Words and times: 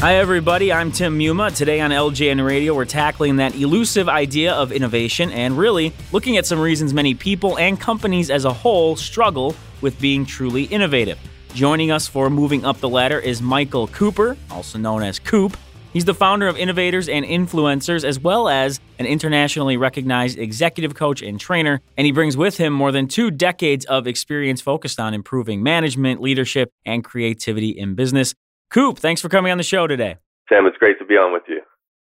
Hi, 0.00 0.16
everybody. 0.16 0.70
I'm 0.70 0.92
Tim 0.92 1.18
Muma. 1.18 1.56
Today 1.56 1.80
on 1.80 1.90
LJN 1.90 2.46
Radio, 2.46 2.74
we're 2.74 2.84
tackling 2.84 3.36
that 3.36 3.54
elusive 3.54 4.10
idea 4.10 4.52
of 4.52 4.70
innovation 4.70 5.32
and 5.32 5.56
really 5.56 5.90
looking 6.12 6.36
at 6.36 6.44
some 6.44 6.60
reasons 6.60 6.92
many 6.92 7.14
people 7.14 7.58
and 7.58 7.80
companies 7.80 8.30
as 8.30 8.44
a 8.44 8.52
whole 8.52 8.94
struggle 8.96 9.56
with 9.80 9.98
being 9.98 10.26
truly 10.26 10.64
innovative. 10.64 11.18
Joining 11.54 11.90
us 11.90 12.06
for 12.06 12.28
Moving 12.28 12.62
Up 12.62 12.78
the 12.78 12.90
Ladder 12.90 13.18
is 13.18 13.40
Michael 13.40 13.88
Cooper, 13.88 14.36
also 14.50 14.78
known 14.78 15.02
as 15.02 15.18
Coop. 15.18 15.56
He's 15.94 16.04
the 16.04 16.12
founder 16.12 16.46
of 16.46 16.58
Innovators 16.58 17.08
and 17.08 17.24
Influencers, 17.24 18.04
as 18.04 18.20
well 18.20 18.50
as 18.50 18.80
an 18.98 19.06
internationally 19.06 19.78
recognized 19.78 20.38
executive 20.38 20.94
coach 20.94 21.22
and 21.22 21.40
trainer. 21.40 21.80
And 21.96 22.04
he 22.04 22.12
brings 22.12 22.36
with 22.36 22.58
him 22.58 22.74
more 22.74 22.92
than 22.92 23.08
two 23.08 23.30
decades 23.30 23.86
of 23.86 24.06
experience 24.06 24.60
focused 24.60 25.00
on 25.00 25.14
improving 25.14 25.62
management, 25.62 26.20
leadership, 26.20 26.70
and 26.84 27.02
creativity 27.02 27.70
in 27.70 27.94
business. 27.94 28.34
Coop, 28.70 28.98
thanks 28.98 29.20
for 29.20 29.28
coming 29.28 29.52
on 29.52 29.58
the 29.58 29.64
show 29.64 29.86
today. 29.86 30.16
Sam, 30.48 30.66
it's 30.66 30.76
great 30.76 30.98
to 30.98 31.04
be 31.04 31.14
on 31.14 31.32
with 31.32 31.44
you. 31.48 31.62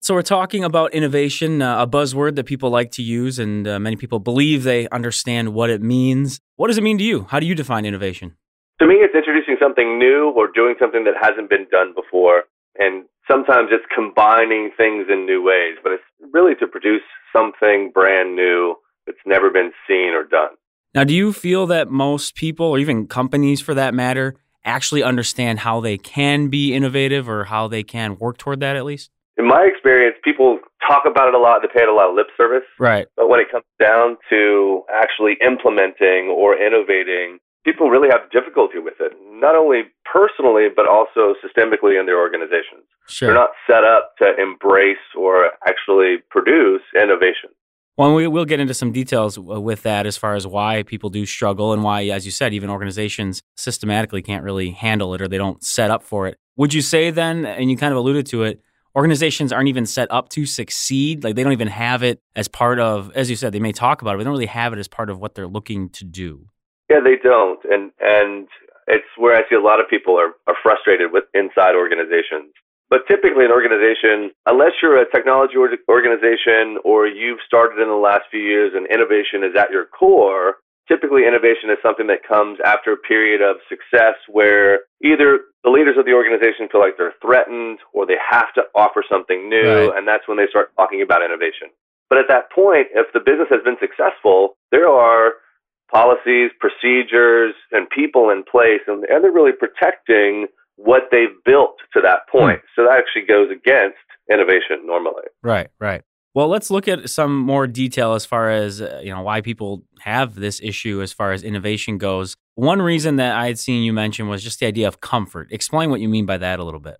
So, 0.02 0.16
we're 0.16 0.23
talking 0.23 0.63
about 0.63 0.93
innovation, 0.93 1.62
uh, 1.62 1.84
a 1.84 1.88
buzzword 1.88 2.35
that 2.35 2.45
people 2.45 2.71
like 2.71 2.89
to 2.91 3.03
use, 3.03 3.38
and 3.38 3.67
uh, 3.67 3.80
many 3.80 3.95
people 3.95 4.20
believe 4.20 4.63
they 4.63 4.90
understand 4.90 5.53
what 5.53 5.70
it 5.70 5.81
means. 5.81 6.40
What 6.55 6.67
does 6.67 6.77
it 6.79 6.84
mean 6.84 6.98
to 6.98 7.03
you? 7.03 7.27
How 7.29 7.40
do 7.40 7.45
you 7.45 7.53
define 7.53 7.85
innovation? 7.85 8.35
To 8.81 8.88
me, 8.88 8.95
it's 8.95 9.13
introducing 9.13 9.57
something 9.62 9.99
new 9.99 10.34
or 10.35 10.49
doing 10.52 10.73
something 10.79 11.03
that 11.03 11.13
hasn't 11.21 11.52
been 11.52 11.67
done 11.71 11.93
before. 11.93 12.45
And 12.79 13.05
sometimes 13.29 13.70
it's 13.71 13.85
combining 13.93 14.71
things 14.76 15.05
in 15.07 15.27
new 15.27 15.43
ways, 15.43 15.77
but 15.84 15.91
it's 15.91 16.04
really 16.34 16.55
to 16.55 16.68
produce 16.68 17.04
something 17.31 17.91
brand 17.93 18.35
new 18.35 18.76
that's 19.05 19.20
never 19.26 19.52
been 19.52 19.71
seen 19.88 20.13
or 20.13 20.23
done. 20.23 20.57
Now, 20.95 21.04
do 21.04 21.13
you 21.13 21.31
feel 21.31 21.68
that 21.68 21.90
most 21.90 22.35
people, 22.35 22.65
or 22.65 22.79
even 22.79 23.07
companies 23.07 23.62
for 23.62 23.73
that 23.76 23.93
matter, 23.93 24.35
actually 24.63 25.03
understand 25.03 25.59
how 25.59 25.79
they 25.79 25.97
can 25.97 26.49
be 26.49 26.73
innovative 26.73 27.27
or 27.29 27.45
how 27.45 27.67
they 27.67 27.83
can 27.83 28.17
work 28.17 28.38
toward 28.38 28.59
that 28.59 28.75
at 28.75 28.85
least? 28.85 29.12
In 29.37 29.48
my 29.48 29.63
experience, 29.63 30.18
people 30.23 30.59
talk 30.85 31.03
about 31.05 31.29
it 31.29 31.34
a 31.34 31.40
lot, 31.40 31.62
they 31.62 31.68
pay 31.68 31.84
it 31.84 31.90
a 31.90 31.93
lot 31.93 32.09
of 32.09 32.15
lip 32.15 32.27
service. 32.37 32.68
Right. 32.79 33.07
But 33.15 33.29
when 33.29 33.40
it 33.40 33.49
comes 33.51 33.65
down 33.79 34.18
to 34.29 34.84
actually 34.93 35.37
implementing 35.41 36.27
or 36.29 36.55
innovating, 36.57 37.40
people 37.63 37.90
really 37.90 38.09
have 38.12 38.29
difficulty 38.31 38.79
with 38.79 38.95
it, 38.99 39.13
not 39.21 39.55
only 39.55 39.84
personally, 40.05 40.68
but 40.73 40.87
also 40.87 41.34
systemically 41.40 41.99
in 41.99 42.05
their 42.05 42.20
organizations. 42.20 42.85
Sure. 43.07 43.27
They're 43.27 43.35
not 43.35 43.51
set 43.65 43.84
up 43.84 44.13
to 44.20 44.34
embrace 44.40 45.01
or 45.18 45.51
actually 45.65 46.18
produce 46.29 46.81
innovation. 46.96 47.49
Well, 47.97 48.15
we, 48.15 48.25
we'll 48.27 48.45
get 48.45 48.59
into 48.59 48.73
some 48.73 48.91
details 48.91 49.37
uh, 49.37 49.41
with 49.41 49.84
that 49.84 50.05
as 50.05 50.17
far 50.17 50.35
as 50.35 50.47
why 50.47 50.84
people 50.84 51.09
do 51.09 51.25
struggle 51.25 51.73
and 51.73 51.84
why, 51.84 52.05
as 52.05 52.25
you 52.25 52.31
said, 52.31 52.53
even 52.53 52.70
organizations 52.70 53.41
systematically 53.57 54.21
can't 54.21 54.43
really 54.43 54.71
handle 54.71 55.13
it 55.13 55.21
or 55.21 55.27
they 55.27 55.37
don't 55.37 55.63
set 55.63 55.91
up 55.91 56.03
for 56.03 56.27
it. 56.27 56.37
Would 56.55 56.73
you 56.73 56.81
say 56.81 57.12
then, 57.12 57.45
and 57.45 57.69
you 57.69 57.77
kind 57.77 57.91
of 57.91 57.97
alluded 57.97 58.25
to 58.27 58.43
it, 58.43 58.62
organizations 58.95 59.51
aren't 59.51 59.69
even 59.69 59.85
set 59.85 60.09
up 60.12 60.29
to 60.29 60.45
succeed? 60.45 61.23
Like 61.23 61.35
they 61.35 61.43
don't 61.43 61.53
even 61.53 61.67
have 61.67 62.01
it 62.03 62.21
as 62.35 62.47
part 62.47 62.79
of, 62.79 63.12
as 63.13 63.29
you 63.29 63.35
said, 63.35 63.53
they 63.53 63.59
may 63.59 63.71
talk 63.71 64.01
about 64.01 64.12
it, 64.12 64.17
but 64.17 64.19
they 64.19 64.23
don't 64.25 64.34
really 64.34 64.45
have 64.45 64.73
it 64.73 64.79
as 64.79 64.88
part 64.88 65.09
of 65.09 65.19
what 65.19 65.35
they're 65.35 65.47
looking 65.47 65.89
to 65.89 66.06
do. 66.06 66.47
Yeah, 66.89 67.00
they 67.01 67.16
don't, 67.16 67.59
and 67.63 67.91
and 68.01 68.50
it's 68.88 69.07
where 69.17 69.38
I 69.38 69.47
see 69.50 69.56
a 69.56 69.62
lot 69.62 69.79
of 69.79 69.89
people 69.89 70.19
are, 70.19 70.34
are 70.45 70.56
frustrated 70.62 71.13
with 71.13 71.23
inside 71.34 71.73
organizations. 71.73 72.51
But 72.91 73.07
typically, 73.07 73.47
an 73.47 73.56
organization, 73.56 74.35
unless 74.45 74.75
you're 74.84 75.00
a 75.00 75.09
technology 75.09 75.56
organization 75.56 76.75
or 76.84 77.07
you've 77.07 77.39
started 77.47 77.81
in 77.81 77.88
the 77.88 77.95
last 77.95 78.28
few 78.29 78.44
years 78.44 78.73
and 78.75 78.85
innovation 78.91 79.47
is 79.47 79.56
at 79.56 79.72
your 79.72 79.88
core, 79.88 80.59
typically 80.91 81.23
innovation 81.23 81.72
is 81.72 81.79
something 81.81 82.07
that 82.12 82.28
comes 82.28 82.59
after 82.66 82.91
a 82.91 82.97
period 82.97 83.39
of 83.39 83.63
success 83.72 84.19
where 84.28 84.84
either 85.00 85.39
the 85.63 85.72
leaders 85.72 85.95
of 85.97 86.03
the 86.03 86.12
organization 86.12 86.67
feel 86.67 86.81
like 86.84 87.00
they're 87.00 87.16
threatened 87.23 87.79
or 87.94 88.06
they 88.06 88.19
have 88.19 88.51
to 88.59 88.63
offer 88.75 89.06
something 89.07 89.47
new, 89.47 89.88
right. 89.88 89.97
and 89.97 90.06
that's 90.06 90.28
when 90.28 90.35
they 90.35 90.51
start 90.51 90.75
talking 90.75 91.01
about 91.01 91.23
innovation. 91.23 91.72
But 92.09 92.19
at 92.19 92.28
that 92.28 92.51
point, 92.51 92.91
if 92.91 93.07
the 93.13 93.24
business 93.24 93.47
has 93.56 93.63
been 93.63 93.80
successful, 93.80 94.59
there 94.75 94.91
are 94.91 95.40
policies, 95.88 96.51
procedures, 96.59 97.56
and 97.72 97.88
people 97.90 98.31
in 98.31 98.44
place, 98.44 98.84
and, 98.88 99.06
and 99.07 99.24
they're 99.24 99.31
really 99.31 99.56
protecting 99.56 100.47
what 100.84 101.03
they've 101.12 101.36
built 101.46 101.78
to 101.94 102.02
that 102.02 102.28
point. 102.31 102.59
Hmm. 102.59 102.81
So 102.81 102.88
that 102.88 102.97
actually 102.97 103.28
goes 103.28 103.50
against 103.52 103.97
innovation 104.31 104.86
normally. 104.86 105.24
Right, 105.44 105.69
right. 105.80 106.03
Well, 106.34 106.47
let's 106.47 106.72
look 106.72 106.88
at 106.88 107.09
some 107.09 107.38
more 107.38 107.68
detail 107.68 108.14
as 108.14 108.25
far 108.25 108.50
as 108.50 108.81
uh, 108.81 109.02
you 109.03 109.14
know 109.14 109.22
why 109.22 109.42
people 109.42 109.84
have 110.00 110.36
this 110.36 110.62
issue 110.64 111.02
as 111.02 111.12
far 111.12 111.34
as 111.34 111.44
innovation 111.44 111.97
goes. 111.97 112.36
One 112.56 112.81
reason 112.81 113.18
that 113.18 113.36
I 113.36 113.47
had 113.47 113.59
seen 113.59 113.84
you 113.84 113.92
mention 113.92 114.30
was 114.30 114.42
just 114.44 114.59
the 114.59 114.66
idea 114.66 114.88
of 114.88 115.02
comfort. 115.02 115.50
Explain 115.52 115.90
what 115.90 116.00
you 116.00 116.08
mean 116.08 116.25
by 116.25 116.38
that 116.38 116.59
a 116.59 116.64
little 116.64 116.80
bit. 116.80 116.98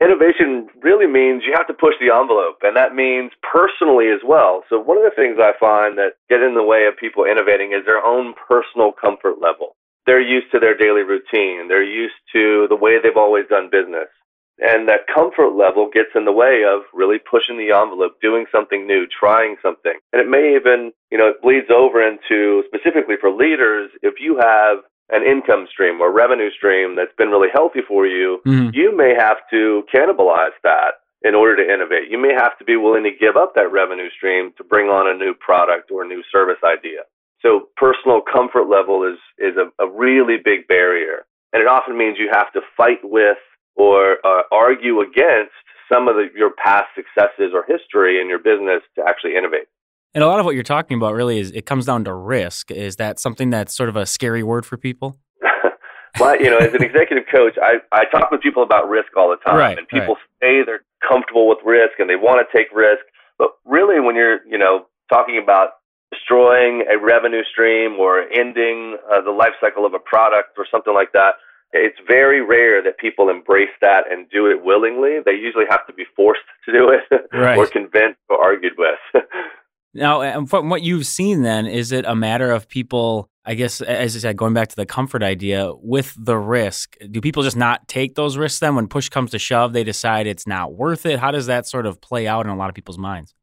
Innovation 0.00 0.68
really 0.80 1.08
means 1.08 1.42
you 1.44 1.52
have 1.56 1.66
to 1.66 1.74
push 1.74 1.94
the 1.98 2.14
envelope, 2.14 2.58
and 2.62 2.76
that 2.76 2.94
means 2.94 3.32
personally 3.42 4.10
as 4.14 4.20
well. 4.24 4.62
So, 4.70 4.78
one 4.78 4.96
of 4.96 5.02
the 5.02 5.10
things 5.10 5.38
I 5.42 5.58
find 5.58 5.98
that 5.98 6.14
get 6.30 6.40
in 6.40 6.54
the 6.54 6.62
way 6.62 6.86
of 6.86 6.96
people 6.96 7.24
innovating 7.24 7.72
is 7.72 7.84
their 7.84 8.04
own 8.04 8.34
personal 8.46 8.92
comfort 8.92 9.42
level. 9.42 9.74
They're 10.08 10.24
used 10.24 10.50
to 10.52 10.58
their 10.58 10.72
daily 10.74 11.02
routine, 11.04 11.68
they're 11.68 11.84
used 11.84 12.16
to 12.32 12.64
the 12.72 12.80
way 12.80 12.96
they've 12.96 13.20
always 13.20 13.44
done 13.50 13.68
business. 13.68 14.08
And 14.56 14.88
that 14.88 15.06
comfort 15.12 15.52
level 15.52 15.90
gets 15.92 16.16
in 16.16 16.24
the 16.24 16.32
way 16.32 16.64
of 16.64 16.88
really 16.94 17.18
pushing 17.18 17.58
the 17.58 17.76
envelope, 17.76 18.16
doing 18.22 18.46
something 18.50 18.86
new, 18.86 19.06
trying 19.06 19.56
something. 19.60 19.92
And 20.14 20.20
it 20.24 20.28
may 20.28 20.56
even, 20.56 20.92
you 21.12 21.18
know, 21.18 21.28
it 21.28 21.42
bleeds 21.42 21.68
over 21.68 22.00
into 22.00 22.64
specifically 22.72 23.16
for 23.20 23.30
leaders, 23.30 23.90
if 24.02 24.14
you 24.18 24.40
have 24.40 24.78
an 25.10 25.22
income 25.28 25.68
stream 25.70 26.00
or 26.00 26.10
revenue 26.10 26.50
stream 26.56 26.96
that's 26.96 27.14
been 27.18 27.28
really 27.28 27.52
healthy 27.52 27.80
for 27.86 28.06
you, 28.06 28.40
mm-hmm. 28.46 28.70
you 28.72 28.96
may 28.96 29.12
have 29.12 29.36
to 29.50 29.84
cannibalize 29.94 30.56
that 30.64 31.04
in 31.22 31.34
order 31.34 31.56
to 31.56 31.68
innovate. 31.68 32.10
You 32.10 32.18
may 32.18 32.32
have 32.32 32.56
to 32.58 32.64
be 32.64 32.76
willing 32.76 33.04
to 33.04 33.12
give 33.12 33.36
up 33.36 33.54
that 33.54 33.70
revenue 33.70 34.08
stream 34.16 34.52
to 34.56 34.64
bring 34.64 34.86
on 34.88 35.06
a 35.06 35.18
new 35.18 35.34
product 35.34 35.90
or 35.90 36.02
a 36.02 36.08
new 36.08 36.22
service 36.32 36.64
idea. 36.64 37.04
So 37.42 37.68
personal 37.76 38.20
comfort 38.20 38.68
level 38.68 39.04
is 39.04 39.18
is 39.38 39.56
a, 39.56 39.70
a 39.82 39.90
really 39.90 40.36
big 40.42 40.66
barrier, 40.66 41.26
and 41.52 41.62
it 41.62 41.68
often 41.68 41.96
means 41.96 42.16
you 42.18 42.30
have 42.32 42.52
to 42.52 42.60
fight 42.76 42.98
with 43.02 43.38
or 43.76 44.18
uh, 44.24 44.42
argue 44.50 45.00
against 45.00 45.54
some 45.90 46.08
of 46.08 46.16
the, 46.16 46.28
your 46.34 46.50
past 46.50 46.88
successes 46.94 47.52
or 47.54 47.64
history 47.66 48.20
in 48.20 48.28
your 48.28 48.38
business 48.38 48.82
to 48.96 49.02
actually 49.06 49.36
innovate. 49.36 49.66
And 50.14 50.24
a 50.24 50.26
lot 50.26 50.40
of 50.40 50.46
what 50.46 50.54
you're 50.54 50.64
talking 50.64 50.96
about 50.96 51.14
really 51.14 51.38
is 51.38 51.50
it 51.52 51.66
comes 51.66 51.86
down 51.86 52.04
to 52.04 52.14
risk. 52.14 52.70
Is 52.70 52.96
that 52.96 53.20
something 53.20 53.50
that's 53.50 53.74
sort 53.76 53.88
of 53.88 53.96
a 53.96 54.06
scary 54.06 54.42
word 54.42 54.66
for 54.66 54.76
people? 54.76 55.18
but 56.18 56.40
you 56.40 56.50
know, 56.50 56.58
as 56.58 56.74
an 56.74 56.82
executive 56.82 57.24
coach, 57.32 57.56
I, 57.62 57.76
I 57.92 58.04
talk 58.06 58.30
with 58.30 58.40
people 58.40 58.62
about 58.62 58.88
risk 58.88 59.16
all 59.16 59.30
the 59.30 59.36
time, 59.36 59.56
right, 59.58 59.78
and 59.78 59.86
people 59.86 60.16
right. 60.16 60.40
say 60.42 60.64
they're 60.64 60.84
comfortable 61.06 61.48
with 61.48 61.58
risk 61.64 61.98
and 61.98 62.08
they 62.10 62.16
want 62.16 62.44
to 62.44 62.56
take 62.56 62.68
risk. 62.74 63.04
But 63.38 63.50
really, 63.64 64.00
when 64.00 64.16
you're 64.16 64.44
you 64.46 64.58
know 64.58 64.86
talking 65.12 65.38
about 65.40 65.70
destroying 66.10 66.84
a 66.90 66.98
revenue 66.98 67.42
stream 67.50 67.98
or 67.98 68.22
ending 68.32 68.96
uh, 69.12 69.20
the 69.20 69.30
life 69.30 69.54
cycle 69.60 69.84
of 69.84 69.94
a 69.94 69.98
product 69.98 70.56
or 70.56 70.66
something 70.70 70.94
like 70.94 71.12
that, 71.12 71.34
it's 71.72 71.98
very 72.06 72.40
rare 72.40 72.82
that 72.82 72.98
people 72.98 73.28
embrace 73.28 73.74
that 73.80 74.10
and 74.10 74.28
do 74.30 74.46
it 74.46 74.64
willingly. 74.64 75.18
They 75.24 75.32
usually 75.32 75.66
have 75.68 75.86
to 75.86 75.92
be 75.92 76.04
forced 76.16 76.40
to 76.64 76.72
do 76.72 76.90
it 76.90 77.28
right. 77.32 77.58
or 77.58 77.66
convinced 77.66 78.20
or 78.28 78.42
argued 78.42 78.74
with. 78.78 79.24
Now, 79.94 80.44
from 80.44 80.68
what 80.68 80.82
you've 80.82 81.06
seen, 81.06 81.42
then, 81.42 81.66
is 81.66 81.92
it 81.92 82.04
a 82.04 82.14
matter 82.14 82.52
of 82.52 82.68
people, 82.68 83.30
I 83.44 83.54
guess, 83.54 83.80
as 83.80 84.14
I 84.14 84.18
said, 84.20 84.36
going 84.36 84.52
back 84.52 84.68
to 84.68 84.76
the 84.76 84.86
comfort 84.86 85.22
idea, 85.22 85.72
with 85.74 86.14
the 86.18 86.36
risk, 86.36 86.96
do 87.10 87.20
people 87.20 87.42
just 87.42 87.56
not 87.56 87.88
take 87.88 88.14
those 88.14 88.36
risks 88.36 88.60
then? 88.60 88.76
When 88.76 88.86
push 88.86 89.08
comes 89.08 89.30
to 89.30 89.38
shove, 89.38 89.72
they 89.72 89.84
decide 89.84 90.26
it's 90.26 90.46
not 90.46 90.74
worth 90.74 91.06
it? 91.06 91.18
How 91.18 91.30
does 91.30 91.46
that 91.46 91.66
sort 91.66 91.86
of 91.86 92.00
play 92.00 92.26
out 92.26 92.44
in 92.44 92.52
a 92.52 92.56
lot 92.56 92.68
of 92.68 92.74
people's 92.74 92.98
minds? 92.98 93.34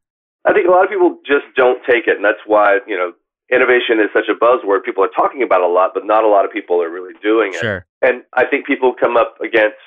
I 0.45 0.53
think 0.53 0.67
a 0.67 0.71
lot 0.71 0.83
of 0.83 0.89
people 0.89 1.17
just 1.25 1.45
don't 1.55 1.81
take 1.89 2.07
it. 2.07 2.15
And 2.15 2.25
that's 2.25 2.41
why, 2.45 2.79
you 2.87 2.95
know, 2.95 3.13
innovation 3.51 3.99
is 3.99 4.09
such 4.13 4.29
a 4.29 4.37
buzzword. 4.37 4.83
People 4.83 5.03
are 5.03 5.13
talking 5.15 5.43
about 5.43 5.61
it 5.61 5.69
a 5.69 5.73
lot, 5.73 5.91
but 5.93 6.05
not 6.05 6.23
a 6.23 6.27
lot 6.27 6.45
of 6.45 6.51
people 6.51 6.81
are 6.81 6.89
really 6.89 7.13
doing 7.21 7.53
it. 7.53 7.59
Sure. 7.59 7.85
And 8.01 8.23
I 8.33 8.45
think 8.45 8.65
people 8.65 8.93
come 8.93 9.17
up 9.17 9.35
against 9.41 9.77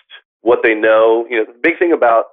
what 0.42 0.60
they 0.62 0.74
know. 0.74 1.26
You 1.30 1.38
know, 1.38 1.44
the 1.52 1.58
big 1.62 1.78
thing 1.78 1.92
about 1.92 2.24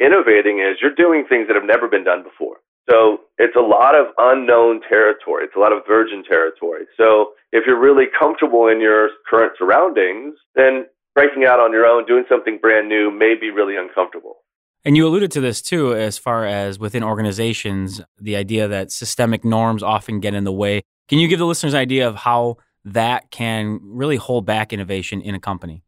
innovating 0.00 0.58
is 0.58 0.78
you're 0.80 0.94
doing 0.94 1.24
things 1.28 1.46
that 1.46 1.56
have 1.56 1.64
never 1.64 1.88
been 1.88 2.04
done 2.04 2.22
before. 2.22 2.56
So 2.90 3.20
it's 3.38 3.56
a 3.56 3.60
lot 3.60 3.94
of 3.94 4.08
unknown 4.18 4.82
territory. 4.88 5.44
It's 5.44 5.56
a 5.56 5.58
lot 5.58 5.72
of 5.72 5.86
virgin 5.88 6.22
territory. 6.22 6.84
So 6.96 7.32
if 7.52 7.64
you're 7.66 7.80
really 7.80 8.06
comfortable 8.18 8.68
in 8.68 8.80
your 8.80 9.08
current 9.28 9.52
surroundings, 9.58 10.34
then 10.54 10.86
breaking 11.14 11.46
out 11.46 11.60
on 11.60 11.72
your 11.72 11.86
own, 11.86 12.04
doing 12.04 12.24
something 12.28 12.58
brand 12.60 12.88
new 12.88 13.10
may 13.10 13.34
be 13.40 13.50
really 13.50 13.76
uncomfortable. 13.76 14.36
And 14.84 14.96
you 14.96 15.06
alluded 15.06 15.30
to 15.32 15.40
this 15.40 15.62
too, 15.62 15.94
as 15.94 16.18
far 16.18 16.44
as 16.44 16.78
within 16.78 17.02
organizations, 17.02 18.02
the 18.20 18.36
idea 18.36 18.68
that 18.68 18.92
systemic 18.92 19.44
norms 19.44 19.82
often 19.82 20.20
get 20.20 20.34
in 20.34 20.44
the 20.44 20.52
way. 20.52 20.82
Can 21.08 21.18
you 21.18 21.28
give 21.28 21.38
the 21.38 21.46
listeners 21.46 21.72
an 21.72 21.80
idea 21.80 22.06
of 22.06 22.16
how 22.16 22.56
that 22.84 23.30
can 23.30 23.80
really 23.82 24.16
hold 24.16 24.44
back 24.44 24.72
innovation 24.72 25.22
in 25.22 25.34
a 25.34 25.40
company? 25.40 25.82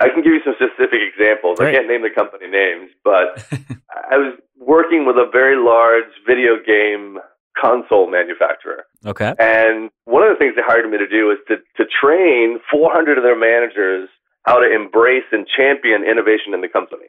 I 0.00 0.08
can 0.08 0.22
give 0.22 0.32
you 0.32 0.40
some 0.44 0.54
specific 0.56 1.00
examples. 1.00 1.60
I 1.60 1.72
can't 1.72 1.86
name 1.86 2.02
the 2.02 2.10
company 2.10 2.48
names, 2.48 2.90
but 3.02 3.46
I 4.10 4.18
was 4.18 4.38
working 4.58 5.06
with 5.06 5.16
a 5.16 5.30
very 5.30 5.56
large 5.56 6.10
video 6.26 6.56
game 6.66 7.18
console 7.56 8.10
manufacturer. 8.10 8.84
Okay. 9.06 9.32
And 9.38 9.90
one 10.04 10.22
of 10.22 10.30
the 10.30 10.38
things 10.38 10.54
they 10.56 10.62
hired 10.66 10.90
me 10.90 10.98
to 10.98 11.06
do 11.06 11.26
was 11.26 11.38
to, 11.48 11.56
to 11.76 11.88
train 11.88 12.58
400 12.70 13.16
of 13.16 13.24
their 13.24 13.38
managers 13.38 14.08
how 14.42 14.58
to 14.58 14.68
embrace 14.68 15.24
and 15.32 15.46
champion 15.46 16.04
innovation 16.04 16.52
in 16.52 16.60
the 16.60 16.68
company. 16.68 17.06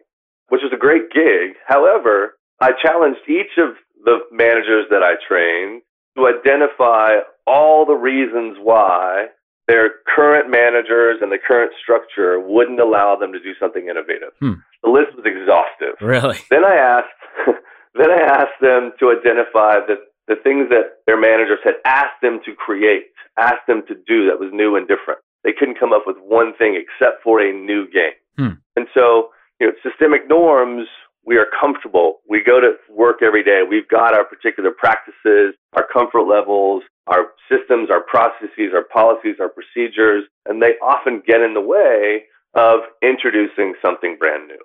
Which 0.49 0.61
was 0.63 0.71
a 0.73 0.77
great 0.77 1.11
gig. 1.11 1.55
However, 1.67 2.37
I 2.61 2.71
challenged 2.81 3.21
each 3.27 3.57
of 3.57 3.75
the 4.03 4.19
managers 4.31 4.85
that 4.89 5.03
I 5.03 5.15
trained 5.27 5.81
to 6.17 6.27
identify 6.27 7.19
all 7.47 7.85
the 7.85 7.95
reasons 7.95 8.57
why 8.61 9.27
their 9.67 9.89
current 10.15 10.49
managers 10.49 11.17
and 11.21 11.31
the 11.31 11.39
current 11.41 11.71
structure 11.81 12.39
wouldn't 12.39 12.79
allow 12.79 13.15
them 13.15 13.33
to 13.33 13.39
do 13.39 13.53
something 13.59 13.87
innovative. 13.89 14.31
Hmm. 14.39 14.61
The 14.83 14.89
list 14.89 15.17
was 15.17 15.25
exhaustive. 15.25 15.97
Really? 16.01 16.37
Then 16.49 16.63
I 16.63 16.75
asked 16.75 17.17
then 17.95 18.11
I 18.11 18.21
asked 18.21 18.61
them 18.61 18.91
to 18.99 19.09
identify 19.09 19.79
the, 19.87 19.97
the 20.27 20.35
things 20.43 20.69
that 20.69 21.01
their 21.07 21.19
managers 21.19 21.59
had 21.63 21.75
asked 21.85 22.21
them 22.21 22.39
to 22.45 22.53
create, 22.53 23.11
asked 23.39 23.65
them 23.67 23.83
to 23.87 23.95
do 23.95 24.27
that 24.27 24.39
was 24.39 24.51
new 24.53 24.75
and 24.75 24.87
different. 24.87 25.19
They 25.43 25.53
couldn't 25.57 25.79
come 25.79 25.93
up 25.93 26.03
with 26.05 26.17
one 26.21 26.53
thing 26.57 26.77
except 26.77 27.23
for 27.23 27.39
a 27.39 27.53
new 27.53 27.87
game. 27.89 28.17
Hmm. 28.37 28.59
And 28.75 28.87
so, 28.93 29.29
you 29.59 29.67
know, 29.67 29.73
systemic 29.83 30.27
norms 30.27 30.87
we 31.25 31.37
are 31.37 31.47
comfortable. 31.59 32.19
We 32.29 32.43
go 32.43 32.61
to 32.61 32.73
work 32.89 33.21
every 33.23 33.43
day. 33.43 33.61
We've 33.67 33.87
got 33.87 34.13
our 34.13 34.23
particular 34.23 34.71
practices, 34.71 35.55
our 35.73 35.85
comfort 35.91 36.23
levels, 36.23 36.83
our 37.07 37.27
systems, 37.49 37.89
our 37.89 38.01
processes, 38.01 38.73
our 38.73 38.83
policies, 38.83 39.35
our 39.39 39.49
procedures, 39.49 40.25
and 40.45 40.61
they 40.61 40.73
often 40.83 41.21
get 41.25 41.41
in 41.41 41.53
the 41.53 41.61
way 41.61 42.23
of 42.53 42.81
introducing 43.01 43.73
something 43.83 44.17
brand 44.19 44.47
new. 44.47 44.59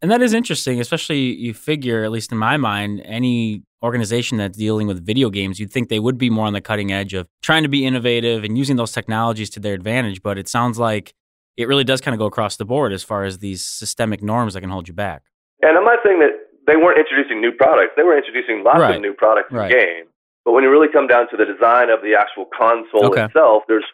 And 0.00 0.10
that 0.10 0.20
is 0.20 0.34
interesting, 0.34 0.80
especially 0.80 1.20
you 1.20 1.54
figure, 1.54 2.04
at 2.04 2.10
least 2.10 2.32
in 2.32 2.38
my 2.38 2.56
mind, 2.56 3.02
any 3.04 3.62
organization 3.82 4.36
that's 4.36 4.58
dealing 4.58 4.86
with 4.86 5.04
video 5.04 5.30
games, 5.30 5.60
you'd 5.60 5.72
think 5.72 5.88
they 5.88 6.00
would 6.00 6.18
be 6.18 6.28
more 6.28 6.46
on 6.46 6.52
the 6.52 6.60
cutting 6.60 6.92
edge 6.92 7.14
of 7.14 7.26
trying 7.40 7.62
to 7.62 7.68
be 7.68 7.86
innovative 7.86 8.44
and 8.44 8.58
using 8.58 8.76
those 8.76 8.92
technologies 8.92 9.48
to 9.50 9.60
their 9.60 9.74
advantage. 9.74 10.22
But 10.22 10.38
it 10.38 10.48
sounds 10.48 10.78
like 10.78 11.14
it 11.56 11.68
really 11.68 11.84
does 11.84 12.00
kind 12.00 12.14
of 12.14 12.18
go 12.18 12.26
across 12.26 12.56
the 12.56 12.64
board 12.64 12.92
as 12.92 13.02
far 13.02 13.24
as 13.24 13.38
these 13.38 13.64
systemic 13.64 14.22
norms 14.22 14.54
that 14.54 14.60
can 14.60 14.70
hold 14.70 14.88
you 14.88 14.94
back. 14.94 15.22
And 15.60 15.76
I'm 15.76 15.84
not 15.84 15.98
saying 16.04 16.18
that 16.20 16.32
they 16.66 16.76
weren't 16.76 16.98
introducing 16.98 17.40
new 17.40 17.52
products. 17.52 17.92
They 17.96 18.02
were 18.02 18.16
introducing 18.16 18.62
lots 18.64 18.78
Right. 18.80 18.96
of 18.96 19.00
new 19.02 19.12
products 19.14 19.52
Right. 19.52 19.70
in 19.70 19.78
game. 19.78 20.04
But 20.44 20.52
when 20.52 20.64
you 20.64 20.70
really 20.70 20.88
come 20.88 21.06
down 21.06 21.28
to 21.30 21.36
the 21.36 21.44
design 21.44 21.90
of 21.90 22.02
the 22.02 22.14
actual 22.14 22.46
console 22.46 23.06
Okay. 23.06 23.24
itself, 23.24 23.64
there's 23.68 23.84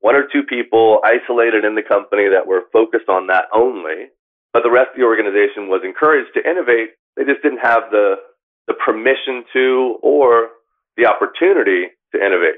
one 0.00 0.14
or 0.14 0.24
two 0.24 0.42
people 0.42 1.00
isolated 1.04 1.64
in 1.64 1.74
the 1.74 1.82
company 1.82 2.28
that 2.28 2.46
were 2.46 2.62
focused 2.72 3.08
on 3.08 3.26
that 3.28 3.46
only. 3.52 4.08
But 4.52 4.62
the 4.62 4.70
rest 4.70 4.90
of 4.90 4.96
the 4.96 5.04
organization 5.04 5.68
was 5.68 5.82
encouraged 5.84 6.32
to 6.34 6.48
innovate. 6.48 6.90
They 7.16 7.24
just 7.24 7.42
didn't 7.42 7.58
have 7.60 7.90
the 7.90 8.20
the 8.68 8.74
permission 8.74 9.44
to 9.52 9.96
or 10.02 10.50
the 10.96 11.06
opportunity 11.06 11.86
to 12.12 12.24
innovate. 12.24 12.56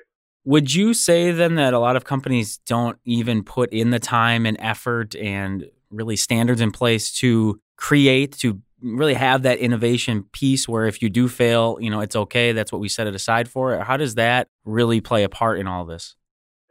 Would 0.48 0.74
you 0.74 0.94
say 0.94 1.30
then 1.30 1.56
that 1.56 1.74
a 1.74 1.78
lot 1.78 1.94
of 1.94 2.04
companies 2.04 2.56
don't 2.64 2.96
even 3.04 3.44
put 3.44 3.70
in 3.70 3.90
the 3.90 3.98
time 3.98 4.46
and 4.46 4.56
effort 4.60 5.14
and 5.14 5.66
really 5.90 6.16
standards 6.16 6.62
in 6.62 6.70
place 6.70 7.12
to 7.16 7.60
create, 7.76 8.32
to 8.38 8.58
really 8.80 9.12
have 9.12 9.42
that 9.42 9.58
innovation 9.58 10.22
piece 10.32 10.66
where 10.66 10.86
if 10.86 11.02
you 11.02 11.10
do 11.10 11.28
fail, 11.28 11.76
you 11.82 11.90
know, 11.90 12.00
it's 12.00 12.16
okay. 12.16 12.52
That's 12.52 12.72
what 12.72 12.80
we 12.80 12.88
set 12.88 13.06
it 13.06 13.14
aside 13.14 13.46
for. 13.46 13.78
How 13.84 13.98
does 13.98 14.14
that 14.14 14.48
really 14.64 15.02
play 15.02 15.22
a 15.22 15.28
part 15.28 15.58
in 15.60 15.66
all 15.66 15.84
this? 15.84 16.16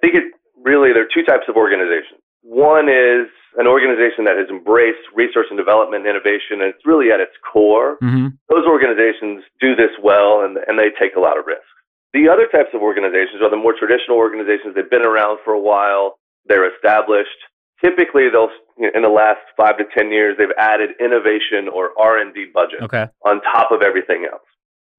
I 0.01 0.07
think 0.07 0.15
it 0.15 0.23
really 0.65 0.91
there 0.91 1.03
are 1.03 1.13
two 1.13 1.23
types 1.23 1.45
of 1.47 1.56
organizations. 1.56 2.19
One 2.41 2.89
is 2.89 3.30
an 3.62 3.68
organization 3.68 4.25
that 4.25 4.38
has 4.41 4.50
embraced 4.50 5.06
research 5.13 5.53
and 5.53 5.57
development 5.57 6.07
and 6.07 6.18
innovation, 6.18 6.65
and 6.65 6.73
it's 6.73 6.83
really 6.83 7.12
at 7.13 7.19
its 7.19 7.38
core. 7.45 7.97
Mm-hmm. 8.01 8.41
Those 8.50 8.65
organizations 8.65 9.44
do 9.62 9.75
this 9.75 9.94
well, 10.01 10.41
and, 10.41 10.57
and 10.65 10.80
they 10.80 10.89
take 11.00 11.15
a 11.15 11.19
lot 11.19 11.38
of 11.38 11.45
risks. 11.45 11.76
The 12.17 12.27
other 12.33 12.47
types 12.49 12.73
of 12.73 12.81
organizations 12.81 13.43
are 13.45 13.49
the 13.53 13.61
more 13.61 13.77
traditional 13.77 14.17
organizations. 14.17 14.73
They've 14.73 14.89
been 14.89 15.05
around 15.05 15.37
for 15.45 15.53
a 15.53 15.61
while. 15.61 16.17
They're 16.49 16.65
established. 16.65 17.37
Typically, 17.79 18.25
they'll 18.33 18.49
in 18.79 19.03
the 19.03 19.13
last 19.21 19.45
five 19.55 19.77
to 19.77 19.85
ten 19.95 20.11
years, 20.11 20.33
they've 20.35 20.57
added 20.57 20.97
innovation 20.99 21.69
or 21.69 21.91
R 21.99 22.17
and 22.17 22.33
D 22.33 22.45
budget 22.51 22.81
Okay. 22.81 23.05
on 23.23 23.39
top 23.41 23.71
of 23.71 23.83
everything 23.83 24.25
else. 24.31 24.41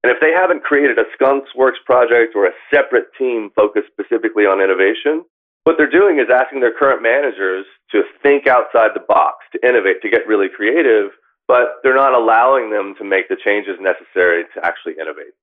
And 0.01 0.09
if 0.15 0.21
they 0.21 0.31
haven't 0.31 0.63
created 0.63 0.97
a 0.97 1.03
Skunks 1.13 1.49
Works 1.55 1.79
project 1.85 2.35
or 2.35 2.45
a 2.45 2.55
separate 2.71 3.11
team 3.17 3.51
focused 3.53 3.91
specifically 3.91 4.45
on 4.45 4.61
innovation, 4.61 5.25
what 5.65 5.75
they're 5.77 5.91
doing 5.91 6.19
is 6.19 6.31
asking 6.31 6.61
their 6.61 6.71
current 6.71 7.03
managers 7.03 7.65
to 7.91 8.03
think 8.23 8.47
outside 8.47 8.91
the 8.95 9.03
box, 9.09 9.43
to 9.51 9.59
innovate, 9.67 10.01
to 10.03 10.09
get 10.09 10.25
really 10.25 10.47
creative, 10.47 11.11
but 11.49 11.83
they're 11.83 11.99
not 11.99 12.13
allowing 12.13 12.71
them 12.71 12.95
to 12.97 13.03
make 13.03 13.27
the 13.27 13.35
changes 13.43 13.75
necessary 13.81 14.45
to 14.55 14.63
actually 14.63 14.93
innovate. 14.93 15.35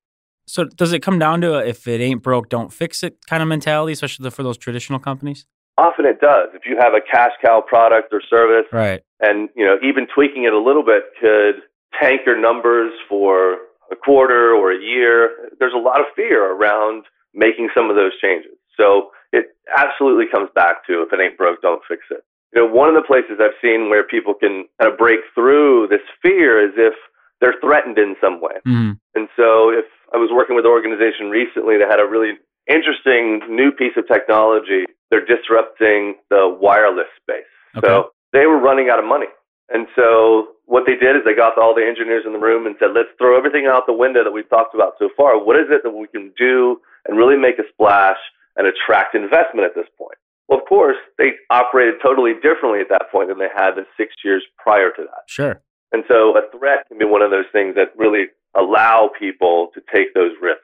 So 0.46 0.64
does 0.64 0.93
it 0.93 1.00
come 1.00 1.19
down 1.19 1.40
to 1.40 1.54
a, 1.58 1.64
if 1.64 1.87
it 1.88 2.00
ain't 2.00 2.22
broke, 2.22 2.48
don't 2.48 2.72
fix 2.72 3.02
it 3.02 3.26
kind 3.26 3.43
of 3.43 3.48
mentality, 3.48 3.93
especially 3.93 4.31
for 4.31 4.43
those 4.43 4.56
traditional 4.56 4.98
companies? 4.98 5.46
Often 5.78 6.06
it 6.06 6.20
does. 6.20 6.48
If 6.54 6.62
you 6.64 6.76
have 6.81 6.94
a 6.94 7.00
cash 7.00 7.32
cow 7.44 7.60
product 7.66 8.12
or 8.12 8.22
service, 8.31 8.66
Right. 8.72 9.02
and 9.20 9.48
you 9.56 9.64
know 9.66 9.76
even 9.82 10.06
tweaking 10.14 10.44
it 10.44 10.52
a 10.52 10.58
little 10.60 10.84
bit 10.84 11.02
could 11.20 11.56
tank 12.00 12.22
your 12.26 12.40
numbers 12.40 12.93
for 13.08 13.58
a 13.90 13.96
quarter 13.96 14.52
or 14.54 14.72
a 14.72 14.78
year 14.81 15.50
there's 15.60 15.72
a 15.75 15.78
lot 15.78 16.00
of 16.00 16.06
fear 16.16 16.44
around 16.52 17.04
making 17.34 17.69
some 17.75 17.88
of 17.88 17.94
those 17.96 18.10
changes 18.20 18.50
so 18.76 19.10
it 19.32 19.56
absolutely 19.78 20.25
comes 20.31 20.50
back 20.54 20.84
to 20.87 21.02
if 21.02 21.12
it 21.12 21.20
ain't 21.22 21.38
broke 21.38 21.62
don't 21.62 21.81
fix 21.88 22.02
it 22.10 22.25
you 22.52 22.60
know 22.60 22.66
one 22.69 22.88
of 22.88 22.94
the 22.96 23.06
places 23.06 23.38
i've 23.40 23.54
seen 23.62 23.88
where 23.88 24.02
people 24.02 24.34
can 24.34 24.64
kind 24.81 24.93
of 24.93 24.98
break 24.98 25.20
through 25.37 25.87
this 25.88 26.00
fear 26.20 26.58
is 26.66 26.75
if 26.76 26.94
they're 27.41 27.61
threatened 27.61 27.99
in 27.99 28.17
some 28.21 28.41
way 28.41 28.55
Mm-hmm. 28.67 28.93
and 29.15 29.29
so 29.37 29.71
if 29.71 29.85
I 30.12 30.17
was 30.17 30.31
working 30.33 30.56
with 30.56 30.65
an 30.65 30.71
organization 30.71 31.31
recently 31.31 31.77
that 31.79 31.91
had 31.91 32.00
a 32.00 32.06
really 32.06 32.38
interesting 32.67 33.43
new 33.49 33.71
piece 33.71 33.94
of 33.97 34.06
technology, 34.06 34.85
they're 35.11 35.25
disrupting 35.25 36.17
the 36.31 36.47
wireless 36.61 37.11
space. 37.23 37.47
Okay. 37.77 37.87
So 37.87 38.11
they 38.33 38.47
were 38.47 38.59
running 38.59 38.88
out 38.91 38.99
of 38.99 39.05
money. 39.05 39.27
And 39.69 39.87
so 39.97 40.55
what 40.67 40.85
they 40.87 40.94
did 40.94 41.17
is 41.17 41.23
they 41.25 41.35
got 41.35 41.59
all 41.59 41.75
the 41.75 41.85
engineers 41.85 42.25
in 42.27 42.33
the 42.33 42.38
room 42.38 42.67
and 42.67 42.77
said, 42.79 42.91
let's 42.94 43.11
throw 43.19 43.37
everything 43.37 43.67
out 43.67 43.87
the 43.87 43.93
window 43.93 44.23
that 44.23 44.31
we've 44.31 44.49
talked 44.49 44.75
about 44.75 44.94
so 44.99 45.11
far. 45.17 45.43
What 45.43 45.56
is 45.56 45.67
it 45.71 45.82
that 45.82 45.91
we 45.91 46.06
can 46.06 46.32
do 46.39 46.81
and 47.06 47.19
really 47.19 47.37
make 47.37 47.59
a 47.59 47.67
splash 47.73 48.19
and 48.56 48.67
attract 48.67 49.15
investment 49.15 49.67
at 49.67 49.75
this 49.75 49.91
point? 49.99 50.19
Well, 50.49 50.61
of 50.61 50.67
course, 50.69 50.97
they 51.19 51.32
operated 51.50 51.94
totally 52.00 52.35
differently 52.35 52.81
at 52.81 52.89
that 52.91 53.11
point 53.11 53.29
than 53.29 53.39
they 53.39 53.50
had 53.55 53.75
the 53.75 53.87
six 53.97 54.15
years 54.25 54.44
prior 54.56 54.91
to 54.94 55.03
that. 55.03 55.27
Sure. 55.27 55.61
And 55.93 56.05
so 56.09 56.37
a 56.37 56.43
threat 56.56 56.87
can 56.88 56.99
be 56.99 57.05
one 57.05 57.23
of 57.23 57.31
those 57.31 57.47
things 57.53 57.75
that 57.77 57.97
really 57.97 58.27
allow 58.56 59.11
people 59.19 59.69
to 59.75 59.81
take 59.93 60.15
those 60.15 60.33
risks. 60.41 60.62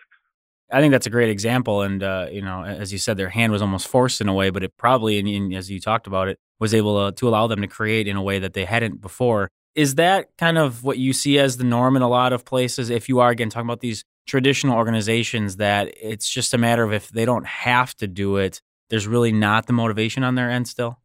I 0.70 0.80
think 0.80 0.92
that's 0.92 1.06
a 1.06 1.10
great 1.10 1.28
example. 1.28 1.82
And, 1.82 2.02
uh, 2.02 2.28
you 2.30 2.40
know, 2.40 2.64
as 2.64 2.92
you 2.92 2.98
said, 2.98 3.16
their 3.16 3.28
hand 3.28 3.52
was 3.52 3.60
almost 3.60 3.88
forced 3.88 4.20
in 4.20 4.28
a 4.28 4.34
way, 4.34 4.50
but 4.50 4.64
it 4.64 4.76
probably, 4.76 5.18
and, 5.18 5.28
and 5.28 5.54
as 5.54 5.70
you 5.70 5.78
talked 5.78 6.06
about 6.06 6.28
it, 6.28 6.38
was 6.58 6.72
able 6.72 7.10
to, 7.10 7.16
to 7.16 7.28
allow 7.28 7.46
them 7.46 7.60
to 7.60 7.66
create 7.66 8.08
in 8.08 8.16
a 8.16 8.22
way 8.22 8.38
that 8.38 8.54
they 8.54 8.64
hadn't 8.64 9.00
before. 9.00 9.50
Is 9.74 9.96
that 9.96 10.28
kind 10.38 10.58
of 10.58 10.82
what 10.82 10.98
you 10.98 11.12
see 11.12 11.38
as 11.38 11.56
the 11.56 11.64
norm 11.64 11.96
in 11.96 12.02
a 12.02 12.08
lot 12.08 12.32
of 12.32 12.44
places? 12.44 12.88
If 12.88 13.08
you 13.08 13.20
are, 13.20 13.30
again, 13.30 13.50
talking 13.50 13.66
about 13.66 13.80
these 13.80 14.04
traditional 14.26 14.76
organizations, 14.76 15.56
that 15.56 15.92
it's 16.00 16.28
just 16.28 16.54
a 16.54 16.58
matter 16.58 16.84
of 16.84 16.92
if 16.92 17.10
they 17.10 17.24
don't 17.24 17.46
have 17.46 17.94
to 17.96 18.06
do 18.06 18.36
it, 18.36 18.60
there's 18.90 19.06
really 19.06 19.32
not 19.32 19.66
the 19.66 19.72
motivation 19.72 20.22
on 20.24 20.34
their 20.34 20.50
end 20.50 20.68
still? 20.68 20.98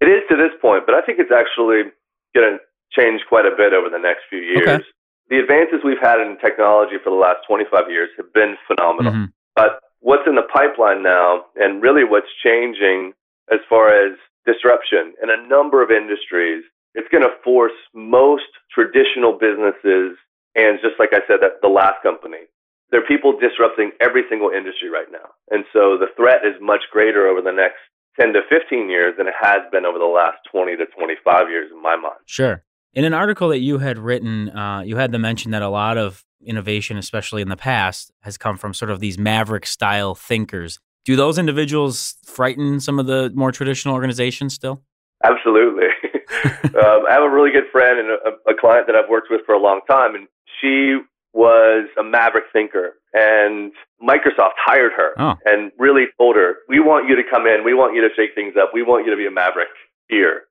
It 0.00 0.06
is 0.06 0.22
to 0.30 0.36
this 0.36 0.52
point, 0.60 0.84
but 0.86 0.94
I 0.94 1.02
think 1.02 1.18
it's 1.18 1.32
actually 1.32 1.90
going 2.34 2.52
to 2.52 2.58
change 2.92 3.22
quite 3.28 3.46
a 3.46 3.54
bit 3.56 3.72
over 3.72 3.88
the 3.88 3.98
next 3.98 4.22
few 4.28 4.40
years. 4.40 4.68
Okay. 4.68 4.84
The 5.28 5.38
advances 5.38 5.80
we've 5.84 6.02
had 6.02 6.20
in 6.20 6.36
technology 6.38 6.98
for 7.02 7.10
the 7.10 7.16
last 7.16 7.46
25 7.46 7.90
years 7.90 8.10
have 8.16 8.32
been 8.32 8.56
phenomenal. 8.66 9.12
Mhm. 9.12 9.32
But 9.54 9.80
what's 10.00 10.26
in 10.26 10.34
the 10.34 10.42
pipeline 10.42 11.02
now, 11.02 11.46
and 11.56 11.82
really 11.82 12.04
what's 12.04 12.32
changing 12.42 13.14
as 13.50 13.60
far 13.68 13.90
as 13.90 14.18
disruption 14.46 15.14
in 15.22 15.30
a 15.30 15.36
number 15.46 15.82
of 15.82 15.90
industries, 15.90 16.64
it's 16.94 17.08
going 17.08 17.22
to 17.22 17.30
force 17.44 17.76
most 17.94 18.50
traditional 18.72 19.32
businesses, 19.32 20.16
and 20.56 20.80
just 20.80 20.98
like 20.98 21.12
I 21.12 21.22
said, 21.26 21.40
that 21.40 21.62
the 21.62 21.68
last 21.68 22.02
company, 22.02 22.48
there 22.90 23.00
are 23.00 23.06
people 23.06 23.38
disrupting 23.38 23.92
every 24.00 24.24
single 24.28 24.50
industry 24.50 24.90
right 24.90 25.10
now. 25.12 25.30
And 25.50 25.64
so 25.72 25.96
the 25.96 26.08
threat 26.16 26.44
is 26.44 26.60
much 26.60 26.82
greater 26.90 27.28
over 27.28 27.40
the 27.40 27.52
next 27.52 27.78
10 28.18 28.32
to 28.32 28.42
15 28.48 28.90
years 28.90 29.16
than 29.16 29.28
it 29.28 29.34
has 29.40 29.62
been 29.70 29.84
over 29.84 29.98
the 29.98 30.06
last 30.06 30.38
20 30.50 30.76
to 30.76 30.86
25 30.86 31.48
years 31.48 31.70
in 31.70 31.80
my 31.80 31.94
mind. 31.94 32.18
Sure. 32.26 32.62
In 32.92 33.04
an 33.04 33.14
article 33.14 33.48
that 33.50 33.58
you 33.60 33.78
had 33.78 33.98
written, 33.98 34.50
uh, 34.50 34.80
you 34.84 34.96
had 34.96 35.12
the 35.12 35.18
mention 35.18 35.52
that 35.52 35.62
a 35.62 35.68
lot 35.68 35.96
of 35.96 36.24
innovation, 36.44 36.96
especially 36.96 37.40
in 37.42 37.48
the 37.48 37.56
past, 37.56 38.10
has 38.22 38.36
come 38.36 38.56
from 38.56 38.74
sort 38.74 38.90
of 38.90 38.98
these 38.98 39.16
maverick 39.18 39.64
style 39.66 40.14
thinkers. 40.14 40.80
Do 41.04 41.14
those 41.16 41.38
individuals 41.38 42.16
frighten 42.24 42.80
some 42.80 42.98
of 42.98 43.06
the 43.06 43.30
more 43.34 43.52
traditional 43.52 43.94
organizations 43.94 44.54
still? 44.54 44.82
Absolutely. 45.22 45.86
um, 46.44 47.04
I 47.08 47.12
have 47.12 47.22
a 47.22 47.30
really 47.30 47.50
good 47.52 47.70
friend 47.70 47.98
and 48.00 48.08
a, 48.10 48.50
a 48.50 48.54
client 48.58 48.86
that 48.88 48.96
I've 48.96 49.08
worked 49.08 49.28
with 49.30 49.42
for 49.46 49.54
a 49.54 49.58
long 49.60 49.80
time, 49.88 50.14
and 50.14 50.26
she 50.60 50.98
was 51.32 51.88
a 51.98 52.02
maverick 52.02 52.44
thinker. 52.52 52.94
And 53.12 53.72
Microsoft 54.02 54.54
hired 54.56 54.92
her 54.96 55.12
Oh. 55.18 55.34
and 55.44 55.70
really 55.78 56.06
told 56.18 56.36
her, 56.36 56.56
"We 56.68 56.80
want 56.80 57.08
you 57.08 57.14
to 57.16 57.22
come 57.30 57.46
in. 57.46 57.64
We 57.64 57.74
want 57.74 57.94
you 57.94 58.02
to 58.02 58.08
shake 58.16 58.34
things 58.34 58.54
up. 58.60 58.70
We 58.74 58.82
want 58.82 59.04
you 59.04 59.10
to 59.12 59.16
be 59.16 59.26
a 59.26 59.30
maverick 59.30 59.68
here." 60.08 60.42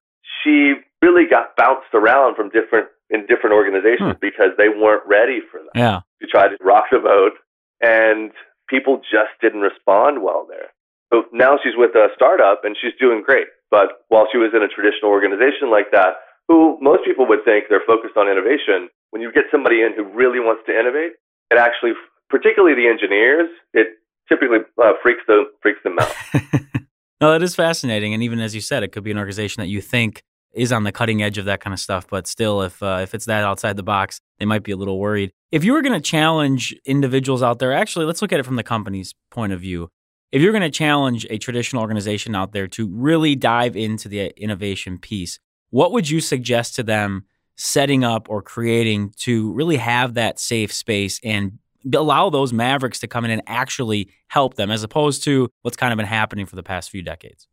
She 0.44 0.76
really 1.02 1.26
got 1.30 1.56
bounced 1.56 1.94
around 1.94 2.36
from 2.36 2.50
different 2.50 2.88
in 3.10 3.26
different 3.26 3.56
organizations 3.56 4.14
Hmm. 4.14 4.22
because 4.22 4.52
they 4.58 4.70
weren't 4.70 5.04
ready 5.08 5.42
for 5.52 5.60
that. 5.62 5.74
Yeah. 5.74 6.00
She 6.22 6.28
tried 6.30 6.50
to 6.50 6.58
rock 6.62 6.86
the 6.92 7.00
boat, 7.00 7.34
and 7.82 8.32
people 8.70 8.98
just 9.02 9.34
didn't 9.42 9.62
respond 9.62 10.22
well 10.22 10.46
there. 10.48 10.70
So 11.12 11.26
now 11.34 11.58
she's 11.64 11.74
with 11.76 11.96
a 11.96 12.10
startup 12.16 12.62
and 12.64 12.78
she's 12.80 12.94
doing 13.00 13.24
great. 13.26 13.48
But 13.72 14.06
while 14.10 14.28
she 14.32 14.38
was 14.38 14.52
in 14.54 14.62
a 14.62 14.68
traditional 14.68 15.10
organization 15.10 15.72
like 15.72 15.90
that, 15.92 16.22
who 16.48 16.78
most 16.82 17.04
people 17.06 17.26
would 17.28 17.44
think 17.46 17.66
they're 17.70 17.86
focused 17.86 18.18
on 18.18 18.28
innovation. 18.30 18.90
When 19.12 19.22
you 19.22 19.32
get 19.32 19.46
somebody 19.52 19.82
in 19.82 19.94
who 19.96 20.04
really 20.04 20.40
wants 20.40 20.64
to 20.68 20.78
innovate, 20.78 21.14
it 21.50 21.58
actually, 21.58 21.94
particularly 22.30 22.76
the 22.76 22.88
engineers, 22.88 23.50
it 23.74 23.88
typically 24.28 24.60
uh, 24.82 24.94
freaks 25.02 25.22
them 25.28 25.48
freaks 25.62 25.80
them 25.84 25.98
out. 26.00 26.14
no, 27.22 27.32
that 27.32 27.42
is 27.42 27.56
fascinating, 27.56 28.14
and 28.14 28.22
even 28.22 28.40
as 28.40 28.54
you 28.54 28.62
said, 28.62 28.84
it 28.84 28.92
could 28.92 29.04
be 29.04 29.12
an 29.12 29.18
organization 29.18 29.62
that 29.62 29.68
you 29.68 29.82
think 29.82 30.24
is 30.54 30.72
on 30.72 30.84
the 30.84 30.92
cutting 30.92 31.22
edge 31.22 31.38
of 31.38 31.46
that 31.46 31.62
kind 31.62 31.74
of 31.74 31.80
stuff, 31.80 32.08
but 32.10 32.28
still, 32.28 32.62
if 32.62 32.82
uh, 32.82 33.00
if 33.02 33.14
it's 33.14 33.26
that 33.26 33.44
outside 33.44 33.78
the 33.78 33.84
box, 33.84 34.20
they 34.40 34.46
might 34.46 34.64
be 34.64 34.72
a 34.72 34.78
little 34.78 35.00
worried. 35.00 35.32
If 35.52 35.64
you 35.64 35.74
were 35.74 35.82
going 35.82 35.94
to 35.94 36.02
challenge 36.02 36.76
individuals 36.86 37.44
out 37.44 37.60
there, 37.60 37.74
actually, 37.74 38.06
let's 38.06 38.22
look 38.22 38.34
at 38.34 38.40
it 38.40 38.46
from 38.46 38.56
the 38.56 38.64
company's 38.64 39.14
point 39.32 39.54
of 39.54 39.60
view. 39.60 39.90
If 40.32 40.42
you're 40.42 40.52
going 40.52 40.62
to 40.62 40.70
challenge 40.70 41.26
a 41.30 41.38
traditional 41.40 41.82
organization 41.82 42.36
out 42.36 42.52
there 42.52 42.68
to 42.68 42.88
really 42.88 43.36
dive 43.36 43.76
into 43.76 44.08
the 44.08 44.32
innovation 44.42 45.00
piece, 45.00 45.40
what 45.72 45.92
would 45.92 46.10
you 46.10 46.20
suggest 46.20 46.76
to 46.76 46.84
them 46.84 47.26
setting 47.56 48.04
up 48.04 48.30
or 48.30 48.42
creating 48.42 49.14
to 49.18 49.52
really 49.54 49.78
have 49.78 50.14
that 50.14 50.40
safe 50.40 50.72
space 50.72 51.20
and 51.24 51.60
allow 51.94 52.30
those 52.30 52.54
mavericks 52.54 53.00
to 53.00 53.08
come 53.08 53.26
in 53.26 53.32
and 53.32 53.42
actually 53.48 54.10
help 54.28 54.56
them 54.56 54.70
as 54.70 54.84
opposed 54.84 55.24
to 55.24 55.50
what's 55.62 55.78
kind 55.78 55.92
of 55.92 55.98
been 55.98 56.06
happening 56.06 56.46
for 56.46 56.56
the 56.56 56.64
past 56.64 56.90
few 56.90 57.02
decades? 57.02 57.48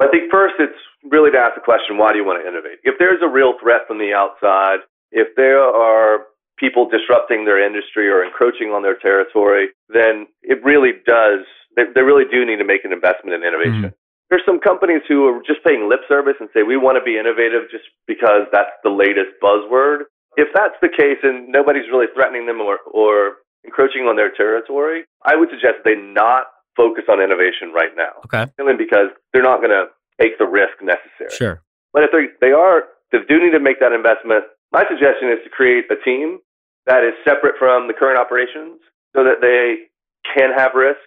I 0.00 0.06
think 0.08 0.30
first 0.30 0.54
it's 0.58 0.78
really 1.10 1.30
to 1.30 1.38
ask 1.38 1.54
the 1.54 1.64
question, 1.64 1.98
why 1.98 2.12
do 2.12 2.18
you 2.18 2.24
want 2.24 2.42
to 2.42 2.48
innovate? 2.48 2.78
If 2.84 2.98
there's 2.98 3.22
a 3.22 3.28
real 3.28 3.54
threat 3.60 3.82
from 3.86 3.98
the 3.98 4.12
outside, 4.14 4.80
if 5.10 5.34
there 5.36 5.62
are 5.62 6.26
people 6.58 6.88
disrupting 6.88 7.44
their 7.44 7.58
industry 7.58 8.08
or 8.08 8.22
encroaching 8.22 8.70
on 8.70 8.82
their 8.82 8.96
territory, 8.96 9.68
then 9.88 10.26
it 10.42 10.62
really 10.62 10.92
does, 11.06 11.42
they, 11.76 11.84
they 11.94 12.02
really 12.02 12.24
do 12.30 12.46
need 12.46 12.58
to 12.58 12.64
make 12.64 12.84
an 12.84 12.92
investment 12.92 13.34
in 13.34 13.42
innovation. 13.42 13.90
Mm-hmm. 13.90 14.00
There's 14.30 14.46
some 14.46 14.60
companies 14.60 15.02
who 15.08 15.28
are 15.28 15.42
just 15.44 15.60
paying 15.64 15.88
lip 15.90 16.00
service 16.08 16.36
and 16.40 16.48
say, 16.54 16.62
we 16.62 16.76
want 16.76 16.96
to 16.96 17.04
be 17.04 17.18
innovative 17.18 17.68
just 17.70 17.84
because 18.06 18.48
that's 18.52 18.72
the 18.82 18.88
latest 18.88 19.36
buzzword. 19.42 20.08
If 20.36 20.48
that's 20.54 20.78
the 20.80 20.88
case 20.88 21.20
and 21.22 21.52
nobody's 21.52 21.84
really 21.92 22.06
threatening 22.14 22.46
them 22.46 22.60
or, 22.60 22.78
or 22.88 23.44
encroaching 23.64 24.08
on 24.08 24.16
their 24.16 24.32
territory, 24.32 25.04
I 25.24 25.36
would 25.36 25.50
suggest 25.50 25.84
they 25.84 25.96
not 25.96 26.48
focus 26.76 27.04
on 27.10 27.20
innovation 27.20 27.72
right 27.74 27.92
now. 27.92 28.24
Okay. 28.24 28.48
Because 28.56 29.12
they're 29.32 29.44
not 29.44 29.60
going 29.60 29.76
to 29.76 29.92
take 30.22 30.38
the 30.38 30.46
risk 30.46 30.78
necessary. 30.78 31.34
Sure. 31.34 31.62
But 31.92 32.04
if 32.04 32.10
they, 32.14 32.30
they 32.40 32.52
are, 32.52 32.86
they 33.10 33.18
do 33.28 33.42
need 33.42 33.50
to 33.52 33.60
make 33.60 33.80
that 33.80 33.92
investment, 33.92 34.46
my 34.70 34.84
suggestion 34.86 35.28
is 35.34 35.42
to 35.42 35.50
create 35.50 35.90
a 35.90 35.98
team 36.04 36.38
that 36.86 37.02
is 37.02 37.12
separate 37.26 37.58
from 37.58 37.88
the 37.90 37.94
current 37.94 38.18
operations 38.18 38.78
so 39.14 39.26
that 39.26 39.42
they 39.42 39.90
can 40.22 40.54
have 40.56 40.72
risk. 40.74 41.04